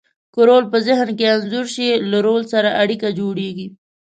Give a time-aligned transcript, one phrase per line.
[0.33, 3.67] که رول په ذهن کې انځور شي، له رول سره اړیکه جوړیږي.